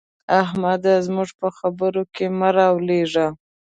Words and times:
احمده! 0.41 0.93
زموږ 1.05 1.29
په 1.39 1.47
خبرو 1.57 2.03
کې 2.15 2.25
مه 2.39 2.49
رالوېږه. 2.55 3.27